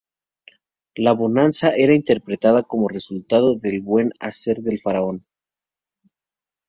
[0.95, 5.27] La bonanza era interpretada como resultado del buen hacer del faraón.